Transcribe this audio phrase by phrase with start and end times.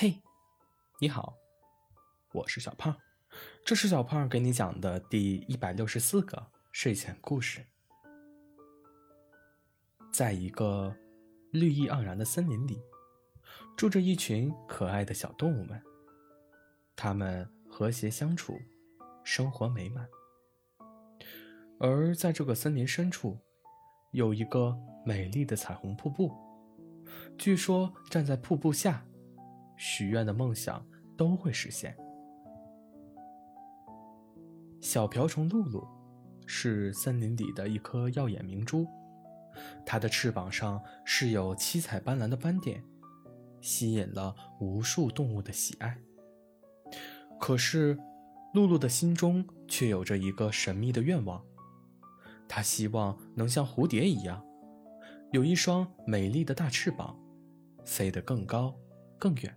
[0.00, 0.22] 嘿，
[1.00, 1.34] 你好，
[2.32, 2.96] 我是小胖，
[3.64, 7.66] 这是小胖给你讲的第一百六十四个睡前故事。
[10.12, 10.94] 在一个
[11.50, 12.80] 绿意盎然的森林里，
[13.76, 15.82] 住着一群可爱的小动物们，
[16.94, 18.56] 它们和谐相处，
[19.24, 20.08] 生活美满。
[21.80, 23.36] 而在这个森林深处，
[24.12, 26.32] 有一个美丽的彩虹瀑布，
[27.36, 29.04] 据说站在瀑布下。
[29.78, 30.84] 许愿的梦想
[31.16, 31.96] 都会实现。
[34.80, 35.86] 小瓢虫露露
[36.46, 38.86] 是森林里的一颗耀眼明珠，
[39.86, 42.82] 它的翅膀上是有七彩斑斓的斑点，
[43.60, 45.98] 吸引了无数动物的喜爱。
[47.40, 47.98] 可是，
[48.54, 51.44] 露露的心中却有着一个神秘的愿望，
[52.48, 54.44] 她希望能像蝴蝶一样，
[55.32, 57.18] 有一双美丽的大翅膀，
[57.84, 58.74] 飞得更高
[59.18, 59.56] 更远。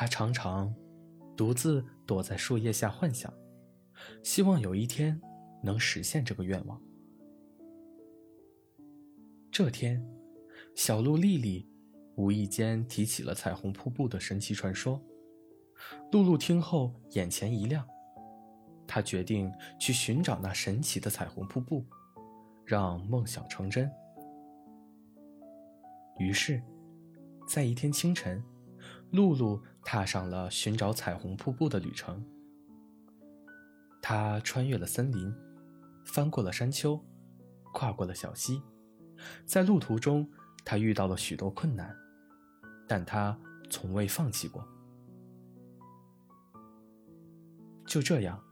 [0.00, 0.74] 他常常
[1.36, 3.30] 独自躲在树叶下幻想，
[4.22, 5.20] 希望有一天
[5.62, 6.82] 能实现这个愿望。
[9.52, 10.02] 这天，
[10.74, 11.68] 小鹿丽丽
[12.16, 14.98] 无意间提起了彩虹瀑布的神奇传说。
[16.12, 17.86] 露露听后眼前一亮，
[18.86, 21.84] 她决定去寻找那神奇的彩虹瀑布，
[22.64, 23.92] 让梦想成真。
[26.16, 26.62] 于是，
[27.46, 28.42] 在一天清晨。
[29.12, 32.24] 露露踏上了寻找彩虹瀑布的旅程。
[34.02, 35.34] 他穿越了森林，
[36.04, 36.98] 翻过了山丘，
[37.72, 38.62] 跨过了小溪，
[39.44, 40.28] 在路途中，
[40.64, 41.94] 他遇到了许多困难，
[42.88, 43.38] 但他
[43.70, 44.66] 从未放弃过。
[47.86, 48.42] 就这样，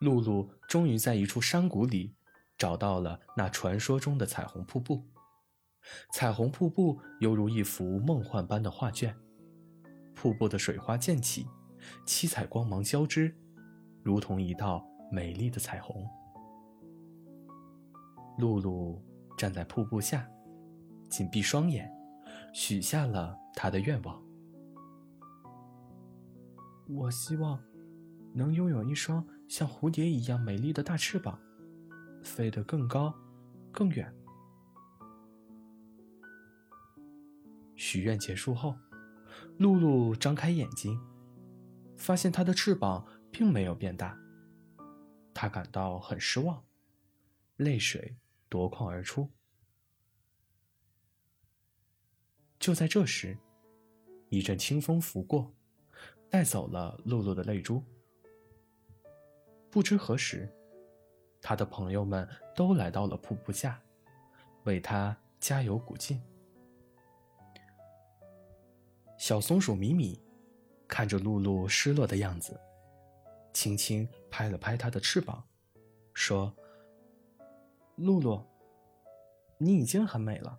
[0.00, 2.14] 露露终于在一处山谷里
[2.56, 5.06] 找到了那传说中的彩虹瀑布。
[6.12, 9.16] 彩虹瀑布犹如一幅梦幻般的画卷。
[10.20, 11.46] 瀑布的水花溅起，
[12.04, 13.32] 七彩光芒交织，
[14.02, 16.04] 如同一道美丽的彩虹。
[18.36, 19.00] 露露
[19.36, 20.28] 站在瀑布下，
[21.08, 21.88] 紧闭双眼，
[22.52, 24.20] 许下了她的愿望：
[26.88, 27.62] 我希望
[28.34, 31.38] 能拥有一双像蝴蝶一样美丽的大翅膀，
[32.24, 33.14] 飞得更高、
[33.70, 34.12] 更远。
[37.76, 38.74] 许愿结束后。
[39.58, 41.00] 露露张开眼睛，
[41.96, 44.18] 发现它的翅膀并没有变大，
[45.34, 46.64] 她感到很失望，
[47.56, 48.16] 泪水
[48.48, 49.28] 夺眶而出。
[52.58, 53.38] 就在这时，
[54.28, 55.54] 一阵清风拂过，
[56.28, 57.82] 带走了露露的泪珠。
[59.70, 60.52] 不知何时，
[61.40, 63.80] 她的朋友们都来到了瀑布下，
[64.64, 66.20] 为她加油鼓劲。
[69.28, 70.18] 小松鼠米米
[70.88, 72.58] 看着露露失落的样子，
[73.52, 75.44] 轻轻拍了拍它的翅膀，
[76.14, 76.50] 说
[77.96, 78.42] ：“露露，
[79.58, 80.58] 你已经很美了。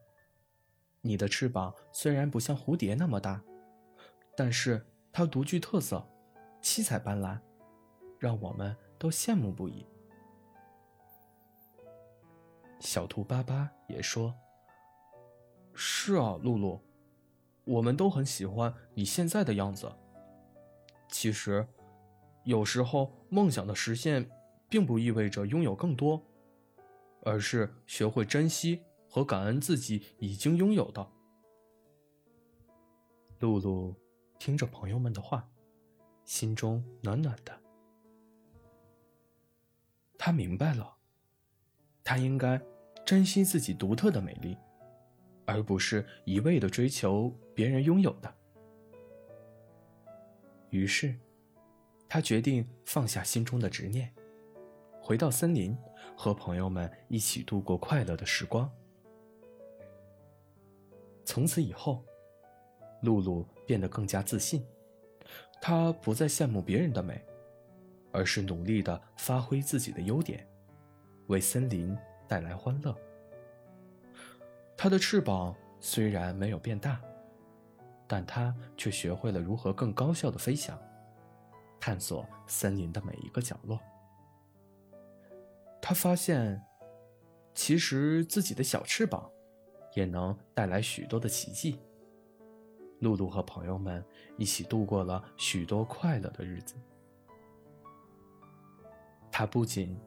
[1.02, 3.42] 你的翅膀虽然不像蝴蝶那么大，
[4.38, 6.08] 但是它独具特色，
[6.62, 7.40] 七彩斑斓，
[8.20, 9.84] 让我们都羡慕不已。”
[12.80, 14.32] 小兔巴巴也说
[15.74, 16.80] ：“是啊，露露。”
[17.70, 19.92] 我们都很喜欢你现在的样子。
[21.08, 21.68] 其实，
[22.44, 24.28] 有时候梦想的实现，
[24.68, 26.20] 并不意味着拥有更多，
[27.22, 31.08] 而是学会珍惜和感恩自己已经拥有的。
[33.40, 33.96] 露露
[34.40, 35.48] 听着朋友们的话，
[36.26, 37.56] 心中暖暖的。
[40.18, 40.98] 她明白了，
[42.04, 42.60] 她应该
[43.06, 44.58] 珍惜自己独特的美丽。
[45.50, 48.32] 而不是一味的追求别人拥有的。
[50.70, 51.16] 于是，
[52.08, 54.14] 他决定放下心中的执念，
[55.02, 55.76] 回到森林，
[56.16, 58.72] 和朋友们一起度过快乐的时光。
[61.26, 62.06] 从此以后，
[63.02, 64.64] 露露变得更加自信，
[65.60, 67.20] 她不再羡慕别人的美，
[68.12, 70.48] 而是努力的发挥自己的优点，
[71.26, 71.98] 为森林
[72.28, 72.96] 带来欢乐。
[74.82, 77.02] 它的翅膀虽然没有变大，
[78.08, 80.80] 但它却学会了如何更高效的飞翔，
[81.82, 83.78] 探索森林的每一个角落。
[85.82, 86.64] 他发现，
[87.54, 89.30] 其实自己的小翅膀
[89.96, 91.78] 也能带来许多的奇迹。
[93.02, 94.02] 露露和朋友们
[94.38, 96.76] 一起度过了许多快乐的日子。
[99.30, 100.00] 他不仅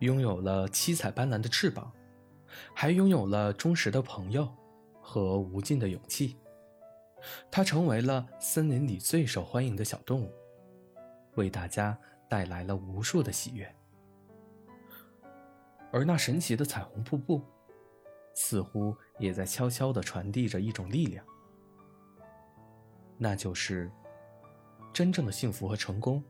[0.00, 1.92] 拥有了七彩斑斓的翅膀。
[2.74, 4.48] 还拥有了忠实的朋友
[5.00, 6.36] 和无尽的勇气。
[7.50, 10.32] 它成为了森林里最受欢迎的小动物，
[11.34, 11.98] 为大家
[12.28, 13.74] 带来了无数的喜悦。
[15.90, 17.42] 而那神奇的彩虹瀑布，
[18.34, 21.24] 似乎也在悄悄地传递着一种力量，
[23.16, 23.90] 那就是：
[24.92, 26.22] 真正的幸福和成功，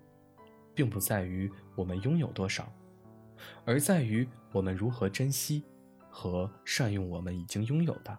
[0.75, 2.73] 并不在于我们拥有多少，
[3.67, 5.65] 而在于我们如何珍惜
[6.19, 8.19] 和善用我们已经拥有的。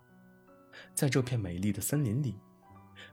[0.95, 2.39] 在这片美丽的森林里，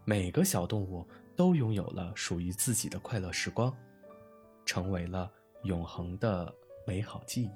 [0.04, 1.04] 每个小动物
[1.34, 3.76] 都拥有了属于自己的快乐时光，
[4.64, 5.28] 成为了
[5.64, 6.54] 永恒的
[6.86, 7.50] 美好记忆。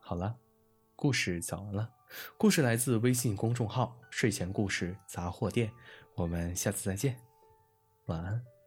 [0.00, 0.36] 好了，
[0.96, 1.88] 故事讲完了。
[2.36, 5.70] 故事来自微信公众号“睡前故事杂货店”，
[6.16, 7.16] 我们下次再见，
[8.06, 8.59] 晚安。